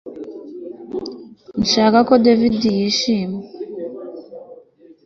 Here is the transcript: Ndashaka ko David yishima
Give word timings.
Ndashaka 1.57 1.97
ko 2.07 2.13
David 2.25 2.59
yishima 2.77 3.39